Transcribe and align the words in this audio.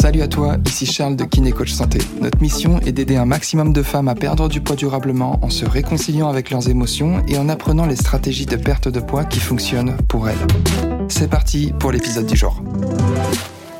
Salut 0.00 0.22
à 0.22 0.28
toi, 0.28 0.56
ici 0.66 0.86
Charles 0.86 1.14
de 1.14 1.24
Kiné 1.24 1.52
Coach 1.52 1.72
Santé. 1.72 1.98
Notre 2.20 2.40
mission 2.40 2.80
est 2.80 2.92
d'aider 2.92 3.16
un 3.16 3.26
maximum 3.26 3.72
de 3.72 3.82
femmes 3.82 4.08
à 4.08 4.14
perdre 4.14 4.48
du 4.48 4.60
poids 4.60 4.74
durablement 4.74 5.38
en 5.42 5.50
se 5.50 5.64
réconciliant 5.64 6.28
avec 6.28 6.50
leurs 6.50 6.68
émotions 6.68 7.22
et 7.28 7.36
en 7.38 7.48
apprenant 7.48 7.86
les 7.86 7.96
stratégies 7.96 8.46
de 8.46 8.56
perte 8.56 8.88
de 8.88 8.98
poids 8.98 9.24
qui 9.24 9.40
fonctionnent 9.40 9.96
pour 10.08 10.28
elles. 10.28 10.38
C'est 11.08 11.28
parti 11.28 11.72
pour 11.78 11.92
l'épisode 11.92 12.26
du 12.26 12.36
jour. 12.36 12.62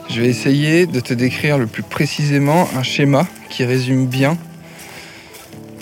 Je 0.09 0.21
vais 0.21 0.29
essayer 0.29 0.87
de 0.87 1.01
te 1.01 1.15
décrire 1.15 1.57
le 1.57 1.67
plus 1.67 1.83
précisément 1.83 2.69
un 2.77 2.83
schéma 2.83 3.27
qui 3.49 3.65
résume 3.65 4.07
bien 4.07 4.37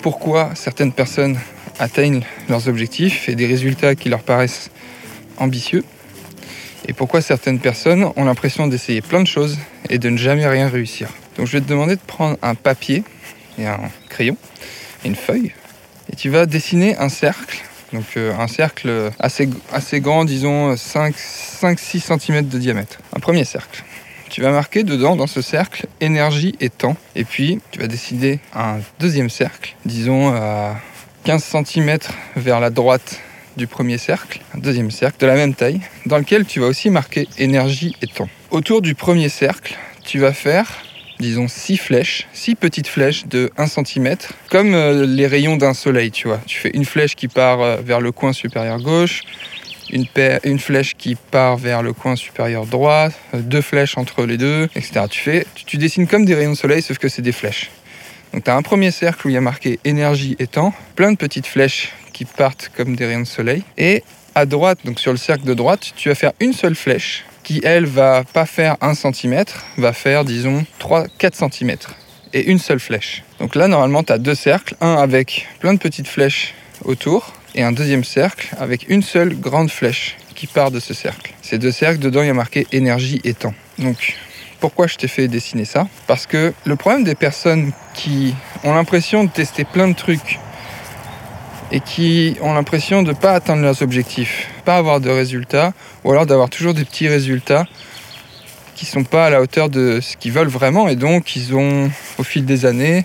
pourquoi 0.03 0.51
certaines 0.55 0.93
personnes 0.93 1.37
atteignent 1.79 2.23
leurs 2.49 2.69
objectifs 2.69 3.29
et 3.29 3.35
des 3.35 3.47
résultats 3.47 3.95
qui 3.95 4.09
leur 4.09 4.23
paraissent 4.23 4.71
ambitieux 5.39 5.85
et 6.89 6.93
pourquoi 6.93 7.21
certaines 7.21 7.61
personnes 7.61 8.11
ont 8.17 8.25
l'impression 8.25 8.67
d'essayer 8.67 9.03
plein 9.03 9.21
de 9.23 9.27
choses 9.27 9.59
et 9.89 9.99
de 9.99 10.09
ne 10.09 10.17
jamais 10.17 10.47
rien 10.47 10.69
réussir. 10.69 11.09
Donc 11.37 11.47
je 11.47 11.53
vais 11.53 11.61
te 11.61 11.69
demander 11.69 11.95
de 11.95 12.01
prendre 12.01 12.37
un 12.43 12.57
papier 12.57 13.05
et 13.59 13.67
un 13.67 13.79
crayon 14.09 14.37
et 15.05 15.09
une 15.09 15.15
feuille 15.15 15.53
et 16.13 16.17
tu 16.17 16.31
vas 16.31 16.47
dessiner 16.47 16.97
un 16.97 17.09
cercle. 17.09 17.59
Donc 17.93 18.05
euh, 18.17 18.35
un 18.39 18.49
cercle 18.49 19.11
assez, 19.19 19.49
assez 19.73 20.01
grand, 20.01 20.25
disons 20.25 20.75
5-6 20.75 22.19
cm 22.19 22.49
de 22.49 22.59
diamètre. 22.59 22.99
Un 23.15 23.21
premier 23.21 23.45
cercle. 23.45 23.85
Tu 24.31 24.43
vas 24.43 24.51
marquer 24.51 24.85
dedans, 24.85 25.17
dans 25.17 25.27
ce 25.27 25.41
cercle, 25.41 25.87
énergie 26.01 26.55
et 26.61 26.69
temps. 26.69 26.97
Et 27.17 27.25
puis, 27.25 27.61
tu 27.71 27.81
vas 27.81 27.87
décider 27.87 28.41
un 28.55 28.81
deuxième 29.01 29.31
cercle, 29.31 29.75
disons 29.87 30.35
à 30.35 30.77
15 31.25 31.43
cm 31.43 31.99
vers 32.37 32.61
la 32.61 32.69
droite 32.69 33.21
du 33.59 33.67
premier 33.67 33.99
cercle, 33.99 34.41
un 34.55 34.59
deuxième 34.59 34.91
cercle 34.91 35.21
de 35.21 35.27
la 35.27 35.35
même 35.35 35.53
taille, 35.53 35.81
dans 36.07 36.17
lequel 36.17 36.47
tu 36.47 36.61
vas 36.61 36.67
aussi 36.67 36.89
marquer 36.89 37.29
énergie 37.37 37.95
et 38.01 38.07
temps. 38.07 38.31
Autour 38.51 38.81
du 38.81 38.95
premier 38.95 39.29
cercle, 39.29 39.77
tu 40.03 40.19
vas 40.19 40.33
faire, 40.33 40.67
disons, 41.21 41.49
six 41.49 41.77
flèches, 41.77 42.27
six 42.33 42.55
petites 42.55 42.87
flèches 42.87 43.27
de 43.27 43.51
1 43.59 43.67
cm, 43.67 44.17
comme 44.49 44.73
euh, 44.75 45.05
les 45.05 45.27
rayons 45.27 45.57
d'un 45.57 45.75
soleil, 45.75 46.11
tu 46.11 46.29
vois. 46.29 46.41
Tu 46.47 46.59
fais 46.59 46.71
une 46.73 46.87
flèche 46.87 47.15
qui 47.15 47.29
part 47.29 47.61
euh, 47.61 47.77
vers 47.85 48.01
le 48.01 48.13
coin 48.13 48.33
supérieur 48.33 48.81
gauche, 48.81 49.23
une, 49.91 50.07
une 50.45 50.59
flèche 50.59 50.95
qui 50.97 51.17
part 51.17 51.57
vers 51.57 51.83
le 51.83 51.93
coin 51.93 52.17
supérieur 52.17 52.65
droit, 52.65 53.09
euh, 53.35 53.41
deux 53.41 53.61
flèches 53.61 53.99
entre 53.99 54.25
les 54.25 54.39
deux, 54.39 54.69
etc. 54.77 55.03
Tu, 55.11 55.21
fais, 55.21 55.47
tu 55.55 55.77
dessines 55.77 56.07
comme 56.07 56.25
des 56.25 56.35
rayons 56.35 56.53
de 56.53 56.57
soleil, 56.57 56.81
sauf 56.81 56.99
que 56.99 57.09
c'est 57.09 57.23
des 57.23 57.33
flèches. 57.33 57.71
Donc 58.33 58.45
tu 58.45 58.51
as 58.51 58.57
un 58.57 58.63
premier 58.63 58.91
cercle 58.91 59.27
où 59.27 59.31
il 59.31 59.35
y 59.35 59.37
a 59.39 59.41
marqué 59.41 59.81
énergie 59.85 60.37
et 60.39 60.47
temps, 60.47 60.73
plein 60.95 61.13
de 61.13 61.17
petites 61.17 61.47
flèches 61.47 61.93
qui 62.19 62.25
partent 62.25 62.73
comme 62.77 62.97
des 62.97 63.07
rayons 63.07 63.21
de 63.21 63.25
soleil. 63.25 63.63
Et 63.77 64.03
à 64.35 64.45
droite, 64.45 64.81
donc 64.85 64.99
sur 64.99 65.13
le 65.13 65.19
cercle 65.19 65.45
de 65.45 65.55
droite, 65.55 65.93
tu 65.95 66.09
vas 66.09 66.17
faire 66.17 66.33
une 66.41 66.53
seule 66.53 66.75
flèche 66.75 67.25
qui, 67.45 67.61
elle, 67.63 67.87
va 67.87 68.25
pas 68.25 68.45
faire 68.45 68.77
1 68.81 68.95
cm, 68.95 69.45
va 69.77 69.93
faire, 69.93 70.25
disons, 70.25 70.67
3-4 70.81 71.49
cm. 71.49 71.77
Et 72.33 72.51
une 72.51 72.59
seule 72.59 72.81
flèche. 72.81 73.23
Donc 73.39 73.55
là, 73.55 73.69
normalement, 73.69 74.03
tu 74.03 74.13
as 74.13 74.19
deux 74.19 74.35
cercles, 74.35 74.75
un 74.81 74.97
avec 74.97 75.47
plein 75.61 75.73
de 75.73 75.79
petites 75.79 76.09
flèches 76.09 76.55
autour, 76.85 77.33
et 77.55 77.63
un 77.63 77.71
deuxième 77.71 78.03
cercle 78.03 78.49
avec 78.59 78.89
une 78.89 79.03
seule 79.03 79.39
grande 79.39 79.71
flèche 79.71 80.17
qui 80.35 80.49
part 80.49 80.73
de 80.73 80.81
ce 80.81 80.95
cercle. 80.95 81.33
Ces 81.41 81.59
deux 81.59 81.73
cercles, 81.73 82.01
dedans, 82.01 82.23
il 82.23 82.27
y 82.27 82.31
a 82.31 82.35
marqué 82.35 82.67
énergie 82.73 83.21
et 83.23 83.33
temps. 83.33 83.55
Donc, 83.79 84.17
pourquoi 84.59 84.89
je 84.89 84.97
t'ai 84.97 85.09
fait 85.09 85.29
dessiner 85.29 85.65
ça? 85.65 85.87
Parce 86.09 86.27
que 86.27 86.53
le 86.65 86.75
problème 86.75 87.05
des 87.05 87.15
personnes 87.15 87.73
qui 87.95 88.35
ont 88.65 88.75
l'impression 88.75 89.23
de 89.23 89.31
tester 89.31 89.65
plein 89.65 89.87
de 89.87 89.95
trucs 89.95 90.41
et 91.73 91.81
qui 91.81 92.37
ont 92.41 92.55
l'impression 92.55 93.03
de 93.03 93.09
ne 93.09 93.17
pas 93.17 93.33
atteindre 93.33 93.63
leurs 93.63 93.83
objectifs, 93.83 94.49
pas 94.65 94.77
avoir 94.77 95.01
de 95.01 95.11
résultats, 95.11 95.73
ou 96.05 96.13
alors 96.13 96.27
d'avoir 96.27 96.49
toujours 96.49 96.75
des 96.75 96.85
petits 96.85 97.09
résultats 97.09 97.67
qui 98.75 98.85
ne 98.85 98.91
sont 98.91 99.05
pas 99.05 99.27
à 99.27 99.31
la 99.31 99.41
hauteur 99.41 99.69
de 99.69 100.01
ce 100.01 100.17
qu'ils 100.17 100.33
veulent 100.33 100.49
vraiment, 100.49 100.89
et 100.89 100.97
donc 100.97 101.35
ils 101.37 101.55
ont, 101.55 101.91
au 102.19 102.23
fil 102.23 102.45
des 102.45 102.65
années, 102.65 103.05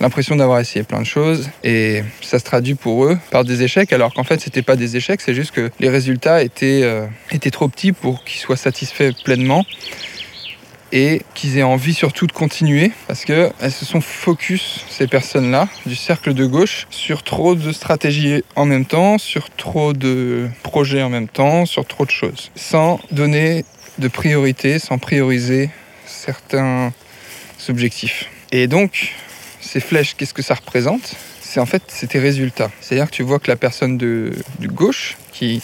l'impression 0.00 0.34
d'avoir 0.34 0.58
essayé 0.58 0.82
plein 0.82 1.00
de 1.00 1.06
choses, 1.06 1.48
et 1.62 2.02
ça 2.20 2.40
se 2.40 2.44
traduit 2.44 2.74
pour 2.74 3.04
eux 3.04 3.16
par 3.30 3.44
des 3.44 3.62
échecs, 3.62 3.92
alors 3.92 4.12
qu'en 4.12 4.24
fait 4.24 4.40
c'était 4.40 4.62
pas 4.62 4.74
des 4.74 4.96
échecs, 4.96 5.20
c'est 5.20 5.34
juste 5.34 5.52
que 5.52 5.70
les 5.78 5.88
résultats 5.88 6.42
étaient, 6.42 6.80
euh, 6.82 7.06
étaient 7.30 7.52
trop 7.52 7.68
petits 7.68 7.92
pour 7.92 8.24
qu'ils 8.24 8.40
soient 8.40 8.56
satisfaits 8.56 9.12
pleinement 9.24 9.64
et 10.92 11.22
qu'ils 11.34 11.58
aient 11.58 11.62
envie 11.62 11.94
surtout 11.94 12.26
de 12.26 12.32
continuer 12.32 12.92
parce 13.08 13.24
qu'elles 13.24 13.52
se 13.70 13.84
sont 13.84 14.00
focus, 14.00 14.84
ces 14.88 15.06
personnes-là, 15.06 15.68
du 15.86 15.96
cercle 15.96 16.34
de 16.34 16.46
gauche, 16.46 16.86
sur 16.90 17.22
trop 17.22 17.54
de 17.54 17.72
stratégies 17.72 18.44
en 18.56 18.66
même 18.66 18.84
temps, 18.84 19.18
sur 19.18 19.50
trop 19.50 19.92
de 19.94 20.48
projets 20.62 21.02
en 21.02 21.08
même 21.08 21.28
temps, 21.28 21.66
sur 21.66 21.86
trop 21.86 22.04
de 22.04 22.10
choses, 22.10 22.50
sans 22.54 23.00
donner 23.10 23.64
de 23.98 24.08
priorité, 24.08 24.78
sans 24.78 24.98
prioriser 24.98 25.70
certains 26.06 26.92
objectifs. 27.68 28.28
Et 28.50 28.66
donc, 28.66 29.14
ces 29.60 29.80
flèches, 29.80 30.14
qu'est-ce 30.16 30.34
que 30.34 30.42
ça 30.42 30.54
représente? 30.54 31.14
C'est 31.40 31.60
en 31.60 31.66
fait, 31.66 31.82
c'est 31.88 32.08
tes 32.08 32.18
résultats. 32.18 32.70
C'est-à-dire 32.80 33.10
que 33.10 33.14
tu 33.14 33.22
vois 33.22 33.38
que 33.38 33.50
la 33.50 33.56
personne 33.56 33.98
de, 33.98 34.32
de 34.58 34.68
gauche, 34.68 35.16
qui 35.32 35.62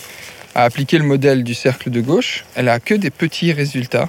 a 0.55 0.65
appliqué 0.65 0.99
le 0.99 1.05
modèle 1.05 1.45
du 1.45 1.55
cercle 1.55 1.91
de 1.91 2.00
gauche, 2.00 2.45
elle 2.55 2.69
a 2.69 2.81
que 2.81 2.95
des 2.95 3.10
petits 3.10 3.53
résultats 3.53 4.09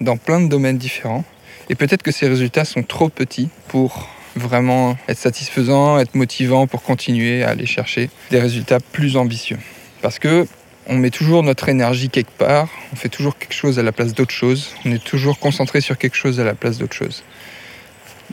dans 0.00 0.16
plein 0.16 0.40
de 0.40 0.48
domaines 0.48 0.78
différents. 0.78 1.24
Et 1.68 1.74
peut-être 1.74 2.02
que 2.02 2.10
ces 2.10 2.28
résultats 2.28 2.64
sont 2.64 2.82
trop 2.82 3.08
petits 3.08 3.48
pour 3.68 4.08
vraiment 4.36 4.96
être 5.08 5.18
satisfaisants, 5.18 5.98
être 5.98 6.14
motivants 6.14 6.66
pour 6.66 6.82
continuer 6.82 7.42
à 7.42 7.50
aller 7.50 7.66
chercher 7.66 8.10
des 8.30 8.40
résultats 8.40 8.80
plus 8.80 9.16
ambitieux. 9.16 9.58
Parce 10.02 10.18
que 10.18 10.46
on 10.86 10.96
met 10.96 11.10
toujours 11.10 11.42
notre 11.42 11.68
énergie 11.68 12.08
quelque 12.08 12.32
part, 12.32 12.68
on 12.92 12.96
fait 12.96 13.08
toujours 13.08 13.36
quelque 13.36 13.54
chose 13.54 13.78
à 13.78 13.82
la 13.82 13.92
place 13.92 14.14
d'autre 14.14 14.32
chose, 14.32 14.74
on 14.84 14.92
est 14.92 15.02
toujours 15.02 15.38
concentré 15.38 15.80
sur 15.80 15.96
quelque 15.98 16.16
chose 16.16 16.40
à 16.40 16.44
la 16.44 16.54
place 16.54 16.78
d'autre 16.78 16.94
chose. 16.94 17.22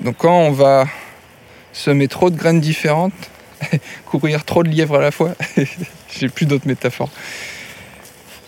Donc 0.01 0.17
quand 0.17 0.39
on 0.39 0.51
va 0.51 0.87
semer 1.73 2.07
trop 2.07 2.29
de 2.29 2.35
graines 2.35 2.61
différentes, 2.61 3.13
courir 4.05 4.45
trop 4.45 4.63
de 4.63 4.69
lièvres 4.69 4.95
à 4.95 5.01
la 5.01 5.11
fois, 5.11 5.35
j'ai 6.19 6.29
plus 6.29 6.45
d'autres 6.45 6.67
métaphores, 6.67 7.11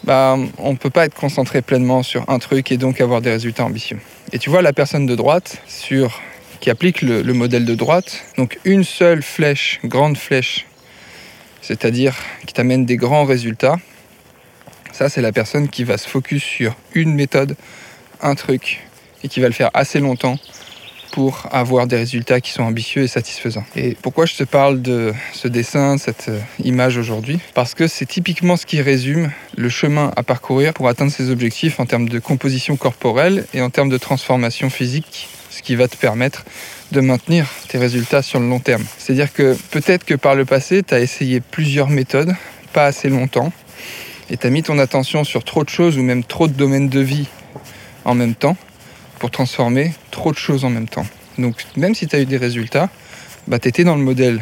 bah, 0.10 0.40
on 0.58 0.72
ne 0.72 0.76
peut 0.76 0.90
pas 0.90 1.06
être 1.06 1.14
concentré 1.14 1.62
pleinement 1.62 2.02
sur 2.02 2.28
un 2.32 2.40
truc 2.40 2.72
et 2.72 2.78
donc 2.78 3.00
avoir 3.00 3.22
des 3.22 3.30
résultats 3.30 3.64
ambitieux. 3.64 4.00
Et 4.32 4.40
tu 4.40 4.50
vois 4.50 4.64
la 4.64 4.74
personne 4.74 5.06
de 5.06 5.14
droite 5.14 5.62
qui 6.60 6.72
applique 6.72 7.04
le, 7.04 7.22
modèle 7.34 7.64
de 7.64 7.76
droite, 7.76 8.24
donc 8.36 8.58
une 8.66 8.84
seule 8.84 9.22
flèche, 9.22 9.80
grande 9.84 10.18
flèche, 10.18 10.66
c'est-à-dire 11.62 12.16
qui 12.48 12.56
t'amène 12.56 12.88
des 12.88 12.98
grands 12.98 13.24
résultats, 13.24 13.76
ça 14.92 15.10
c'est 15.10 15.22
la 15.22 15.32
personne 15.32 15.70
qui 15.70 15.84
va 15.84 16.00
se 16.00 16.10
focus 16.10 16.42
sur 16.42 16.76
une 16.96 17.14
méthode, 17.14 17.56
un 18.20 18.34
truc, 18.34 18.80
et 19.24 19.28
qui 19.28 19.40
va 19.42 19.46
le 19.46 19.54
faire 19.54 19.70
assez 19.76 20.00
longtemps 20.00 20.40
pour 21.12 21.48
avoir 21.52 21.88
des 21.88 21.98
résultats 21.98 22.42
qui 22.42 22.52
sont 22.52 22.64
ambitieux 22.64 23.04
et 23.04 23.08
satisfaisants. 23.08 23.66
Et 23.76 23.96
pourquoi 24.02 24.26
je 24.26 24.36
te 24.36 24.44
parle 24.44 24.82
de 24.82 25.14
ce 25.34 25.48
dessin, 25.48 25.98
cette 25.98 26.30
euh, 26.30 26.40
image 26.64 26.98
aujourd'hui? 26.98 27.40
Parce 27.54 27.74
que 27.74 27.88
c'est 27.88 28.06
typiquement 28.06 28.58
ce 28.58 28.66
qui 28.66 28.82
résume 28.82 29.32
le 29.56 29.70
chemin 29.70 30.12
à 30.16 30.24
parcourir 30.24 30.74
pour 30.74 30.88
atteindre 30.88 31.12
ses 31.12 31.30
objectifs 31.30 31.80
en 31.80 31.86
termes 31.86 32.10
de 32.10 32.20
composition 32.20 32.78
corporelle 32.78 33.46
et 33.54 33.62
en 33.62 33.70
termes 33.70 33.90
de 33.90 33.98
transformation 33.98 34.70
physique, 34.70 35.30
ce 35.50 35.62
qui 35.62 35.76
va 35.76 35.88
te 35.88 35.98
permettre 35.98 36.46
de 36.92 37.02
maintenir 37.02 37.48
tes 37.68 37.78
résultats 37.78 38.22
sur 38.22 38.40
le 38.40 38.48
long 38.48 38.60
terme. 38.60 38.84
C'est-à-dire 38.98 39.34
que 39.34 39.58
peut-être 39.72 40.06
que 40.06 40.16
par 40.16 40.36
le 40.36 40.46
passé, 40.46 40.84
tu 40.84 40.94
as 40.94 41.00
essayé 41.00 41.40
plusieurs 41.40 41.90
méthodes, 41.90 42.34
pas 42.74 42.86
assez 42.86 43.10
longtemps, 43.10 43.52
et 44.30 44.38
tu 44.38 44.48
as 44.48 44.50
mis 44.50 44.64
ton 44.64 44.80
attention 44.80 45.24
sur 45.24 45.44
trop 45.44 45.64
de 45.64 45.70
choses 45.70 45.98
ou 45.98 46.04
même 46.04 46.24
trop 46.24 46.48
de 46.48 46.54
domaines 46.54 46.90
de 46.90 47.00
vie 47.00 47.28
en 48.06 48.16
même 48.16 48.36
temps 48.36 48.58
pour 49.20 49.32
transformer 49.32 49.94
trop 50.12 50.32
de 50.32 50.38
choses 50.38 50.66
en 50.66 50.70
même 50.70 50.88
temps. 50.88 51.06
Donc 51.38 51.66
même 51.76 51.96
si 51.96 52.08
tu 52.08 52.16
as 52.16 52.20
eu 52.20 52.26
des 52.26 52.38
résultats, 52.38 52.90
bah, 53.48 53.60
tu 53.60 53.68
étais 53.68 53.84
dans 53.84 53.96
le 53.96 54.04
modèle 54.04 54.42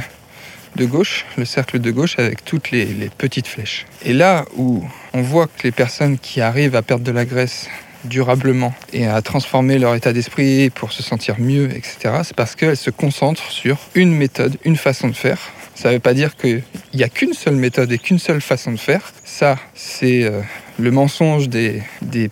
de 0.76 0.86
gauche, 0.86 1.26
le 1.38 1.46
cercle 1.46 1.80
de 1.80 1.92
gauche 1.92 2.20
avec 2.20 2.46
toutes 2.46 2.72
les, 2.72 3.10
petites 3.18 3.48
flèches. 3.48 3.86
Et 4.06 4.14
là 4.14 4.46
où 4.56 4.84
on 5.14 5.22
voit 5.22 5.48
que 5.48 5.64
les 5.64 5.72
personnes 5.72 6.18
qui 6.18 6.40
arrivent 6.42 6.76
à 6.76 6.82
perdre 6.82 7.04
de 7.04 7.12
la 7.12 7.26
graisse 7.26 7.68
durablement 8.04 8.74
et 8.94 9.08
à 9.08 9.22
transformer 9.22 9.80
leur 9.80 9.96
état 9.96 10.14
d'esprit 10.14 10.70
pour 10.70 10.92
se 10.92 11.02
sentir 11.02 11.40
mieux, 11.40 11.76
etc., 11.76 12.22
c'est 12.24 12.36
parce 12.36 12.56
qu'elles 12.56 12.78
se 12.78 12.92
concentrent 12.92 13.52
sur 13.52 13.78
une 13.96 14.14
méthode, 14.14 14.58
une 14.64 14.78
façon 14.78 15.08
de 15.08 15.16
faire. 15.16 15.40
Ça 15.74 15.90
ne 15.90 15.96
veut 15.96 16.00
pas 16.00 16.14
dire 16.14 16.36
qu'il 16.36 16.64
n'y 16.94 17.04
a 17.04 17.10
qu'une 17.10 17.34
seule 17.34 17.56
méthode 17.56 17.92
et 17.92 17.98
qu'une 17.98 18.20
seule 18.20 18.42
façon 18.42 18.72
de 18.72 18.78
faire. 18.78 19.02
Ça, 19.26 19.58
c'est 19.74 20.24
euh, 20.24 20.42
le 20.80 20.92
mensonge 20.92 21.50
des, 21.50 21.82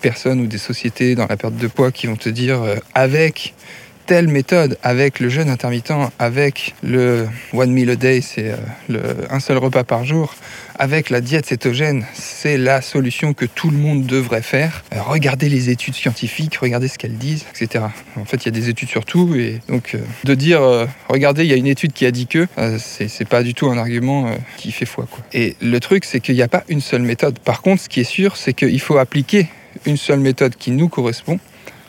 personnes 0.02 0.42
ou 0.42 0.48
des 0.48 0.58
sociétés 0.58 1.16
dans 1.16 1.28
la 1.28 1.38
perte 1.38 1.56
de 1.56 1.68
poids 1.68 1.92
qui 1.92 2.08
vont 2.08 2.16
te 2.16 2.30
dire 2.30 2.62
euh, 2.62 2.76
avec 2.94 3.54
telle 4.06 4.28
méthode, 4.28 4.78
avec 4.84 5.20
le 5.20 5.30
jeûne 5.30 5.50
intermittent, 5.50 5.94
avec 6.20 6.76
le 6.84 7.28
one 7.54 7.72
meal 7.72 7.90
a 7.90 7.96
day, 7.96 8.22
c'est 8.22 8.54
euh, 8.90 9.14
un 9.30 9.40
seul 9.40 9.58
repas 9.58 9.84
par 9.84 10.06
jour, 10.06 10.36
avec 10.78 11.10
la 11.10 11.22
diète 11.22 11.46
cétogène, 11.46 12.06
c'est 12.14 12.58
la 12.58 12.82
solution 12.82 13.34
que 13.34 13.46
tout 13.46 13.70
le 13.70 13.78
monde 13.78 14.06
devrait 14.06 14.42
faire. 14.42 14.84
Euh, 14.94 15.02
regardez 15.02 15.50
les 15.50 15.70
études 15.70 15.96
scientifiques, 15.96 16.56
regardez 16.58 16.88
ce 16.88 16.98
qu'elles 16.98 17.18
disent, 17.18 17.46
etc. 17.50 17.86
En 18.18 18.26
fait, 18.26 18.38
il 18.38 18.46
y 18.46 18.50
a 18.50 18.52
des 18.52 18.70
études 18.70 18.90
sur 18.90 19.06
tout, 19.06 19.36
et 19.36 19.60
donc 19.68 19.96
de 20.24 20.36
dire 20.36 20.62
regardez, 21.10 21.44
il 21.44 21.50
y 21.50 21.54
a 21.54 21.58
une 21.58 21.68
étude 21.68 21.94
qui 21.94 22.06
a 22.06 22.12
dit 22.12 22.28
que, 22.28 22.48
c'est 22.78 23.28
pas 23.28 23.44
du 23.44 23.54
tout 23.54 23.68
un 23.68 23.78
argument 23.78 24.30
qui 24.58 24.72
fait 24.72 24.86
foi. 24.86 25.08
Et 25.34 25.56
le 25.62 25.80
truc, 25.80 26.06
c'est 26.06 26.20
qu'il 26.20 26.36
n'y 26.36 26.42
a 26.42 26.48
pas 26.48 26.64
une 26.70 26.82
seule 26.82 27.02
méthode. 27.02 27.40
Par 27.40 27.62
contre, 27.62 27.84
ce 27.84 27.90
qui 27.90 28.02
est 28.02 28.04
sûr, 28.04 28.38
c'est 28.38 28.54
qu'il 28.54 28.80
faut 28.80 28.98
appliquer 28.98 29.48
une 29.86 29.98
seule 29.98 30.20
méthode 30.20 30.56
qui 30.56 30.72
nous 30.72 30.90
correspond 30.90 31.40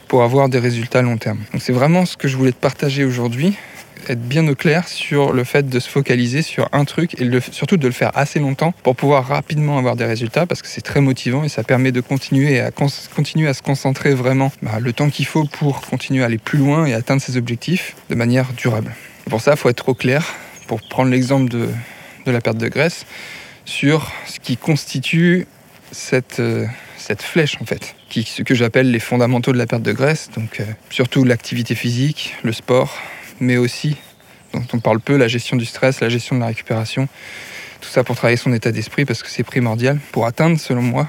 pour 0.08 0.22
avoir 0.22 0.48
des 0.48 0.58
résultats 0.58 1.00
à 1.00 1.02
long 1.02 1.16
terme. 1.16 1.38
Donc 1.52 1.62
c'est 1.62 1.72
vraiment 1.72 2.06
ce 2.06 2.16
que 2.16 2.28
je 2.28 2.36
voulais 2.36 2.52
te 2.52 2.60
partager 2.60 3.04
aujourd'hui, 3.04 3.54
être 4.08 4.20
bien 4.20 4.46
au 4.48 4.54
clair 4.54 4.86
sur 4.86 5.32
le 5.32 5.44
fait 5.44 5.68
de 5.68 5.80
se 5.80 5.88
focaliser 5.88 6.42
sur 6.42 6.68
un 6.72 6.84
truc 6.84 7.20
et 7.20 7.28
surtout 7.50 7.76
de 7.76 7.86
le 7.86 7.92
faire 7.92 8.12
assez 8.14 8.38
longtemps 8.38 8.72
pour 8.82 8.94
pouvoir 8.94 9.26
rapidement 9.26 9.78
avoir 9.78 9.96
des 9.96 10.04
résultats 10.04 10.46
parce 10.46 10.62
que 10.62 10.68
c'est 10.68 10.80
très 10.80 11.00
motivant 11.00 11.44
et 11.44 11.48
ça 11.48 11.64
permet 11.64 11.92
de 11.92 12.00
continuer 12.00 12.60
à, 12.60 12.70
continuer 12.70 13.48
à 13.48 13.54
se 13.54 13.62
concentrer 13.62 14.14
vraiment 14.14 14.52
bah, 14.62 14.78
le 14.80 14.92
temps 14.92 15.10
qu'il 15.10 15.26
faut 15.26 15.44
pour 15.44 15.80
continuer 15.80 16.22
à 16.22 16.26
aller 16.26 16.38
plus 16.38 16.58
loin 16.58 16.86
et 16.86 16.94
atteindre 16.94 17.20
ses 17.20 17.36
objectifs 17.36 17.96
de 18.08 18.14
manière 18.14 18.52
durable. 18.56 18.94
pour 19.28 19.40
ça, 19.40 19.52
il 19.52 19.56
faut 19.56 19.68
être 19.68 19.76
trop 19.76 19.94
clair. 19.94 20.24
Pour 20.66 20.80
prendre 20.82 21.10
l'exemple 21.10 21.48
de, 21.48 21.68
de 22.26 22.30
la 22.32 22.40
perte 22.40 22.58
de 22.58 22.66
graisse, 22.66 23.06
sur 23.64 24.10
ce 24.26 24.40
qui 24.40 24.56
constitue 24.56 25.46
cette, 25.92 26.40
euh, 26.40 26.66
cette 27.06 27.22
flèche 27.22 27.56
en 27.60 27.64
fait, 27.64 27.94
qui, 28.08 28.24
ce 28.24 28.42
que 28.42 28.56
j'appelle 28.56 28.90
les 28.90 28.98
fondamentaux 28.98 29.52
de 29.52 29.58
la 29.58 29.68
perte 29.68 29.82
de 29.82 29.92
graisse, 29.92 30.28
donc 30.34 30.58
euh, 30.58 30.64
surtout 30.90 31.22
l'activité 31.22 31.76
physique, 31.76 32.34
le 32.42 32.52
sport, 32.52 32.98
mais 33.38 33.56
aussi, 33.56 33.96
dont 34.52 34.64
on 34.72 34.80
parle 34.80 34.98
peu, 34.98 35.16
la 35.16 35.28
gestion 35.28 35.56
du 35.56 35.64
stress, 35.66 36.00
la 36.00 36.08
gestion 36.08 36.34
de 36.34 36.40
la 36.40 36.48
récupération, 36.48 37.06
tout 37.80 37.88
ça 37.88 38.02
pour 38.02 38.16
travailler 38.16 38.36
son 38.36 38.52
état 38.52 38.72
d'esprit 38.72 39.04
parce 39.04 39.22
que 39.22 39.30
c'est 39.30 39.44
primordial 39.44 40.00
pour 40.10 40.26
atteindre, 40.26 40.58
selon 40.58 40.82
moi, 40.82 41.08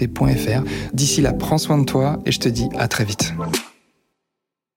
D'ici 0.93 1.21
là, 1.21 1.33
prends 1.33 1.57
soin 1.57 1.77
de 1.77 1.85
toi 1.85 2.19
et 2.25 2.31
je 2.31 2.39
te 2.39 2.49
dis 2.49 2.69
à 2.77 2.87
très 2.87 3.05
vite. 3.05 3.33